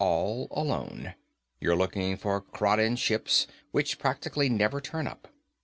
[0.03, 1.13] All alone.
[1.59, 5.27] You're looking for Kraden ships which practically never turn up.